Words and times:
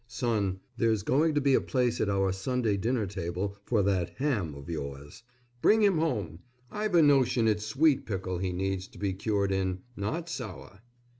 Son, 0.07 0.59
there's 0.77 1.03
going 1.03 1.35
to 1.35 1.41
be 1.41 1.53
a 1.53 1.61
place 1.61 2.01
at 2.01 2.09
our 2.09 2.31
Sunday 2.31 2.75
dinner 2.75 3.05
table 3.05 3.55
for 3.65 3.83
that 3.83 4.09
"ham" 4.17 4.55
of 4.55 4.67
yours. 4.67 5.21
Bring 5.61 5.83
him 5.83 5.99
home. 5.99 6.39
I've 6.71 6.95
a 6.95 7.03
notion 7.03 7.47
it's 7.47 7.67
sweet 7.67 8.07
pickle 8.07 8.39
he 8.39 8.51
needs 8.51 8.87
to 8.87 8.97
be 8.97 9.13
cured 9.13 9.51
in, 9.51 9.83
not 9.95 10.27
sour. 10.27 10.81